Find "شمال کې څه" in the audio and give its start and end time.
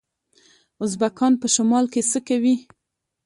1.55-2.19